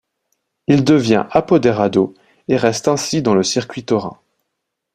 [0.65, 2.15] Il devient apoderado
[2.47, 4.17] et reste ainsi dans le circuit taurin.